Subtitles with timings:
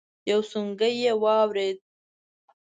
[0.29, 1.77] يو سونګی يې واورېد.